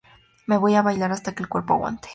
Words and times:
Me 0.47 0.57
voy 0.57 0.73
a 0.73 0.81
bailar 0.81 1.11
hasta 1.11 1.35
que 1.35 1.43
el 1.43 1.47
cuerpo 1.47 1.73
aguante 1.75 2.07